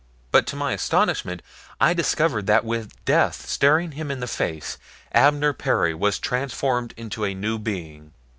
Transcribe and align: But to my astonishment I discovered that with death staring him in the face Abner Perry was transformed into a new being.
But 0.31 0.47
to 0.47 0.55
my 0.55 0.71
astonishment 0.73 1.43
I 1.79 1.93
discovered 1.93 2.47
that 2.47 2.65
with 2.65 3.05
death 3.05 3.47
staring 3.47 3.91
him 3.91 4.09
in 4.09 4.19
the 4.19 4.25
face 4.25 4.79
Abner 5.11 5.53
Perry 5.53 5.93
was 5.93 6.17
transformed 6.17 6.95
into 6.97 7.23
a 7.23 7.35
new 7.35 7.59
being. 7.59 8.11